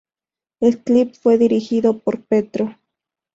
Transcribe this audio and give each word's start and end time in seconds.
El 0.61 0.79
clip 0.81 1.13
fue 1.13 1.37
dirigido 1.37 1.99
por 1.99 2.23
Petro. 2.25 2.75